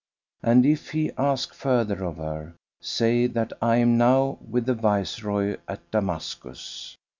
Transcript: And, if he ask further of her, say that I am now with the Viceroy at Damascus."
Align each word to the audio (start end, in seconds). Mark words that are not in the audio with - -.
And, 0.41 0.65
if 0.65 0.89
he 0.89 1.11
ask 1.15 1.53
further 1.53 2.03
of 2.03 2.17
her, 2.17 2.55
say 2.81 3.27
that 3.27 3.53
I 3.61 3.75
am 3.75 3.99
now 3.99 4.39
with 4.41 4.65
the 4.65 4.73
Viceroy 4.73 5.57
at 5.67 5.91
Damascus." 5.91 6.97